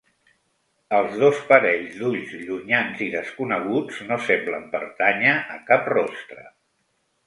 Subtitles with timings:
[0.99, 6.53] Els dos parells d'ulls, llunyans i desconeguts, no semblen pertànyer a cap rostre.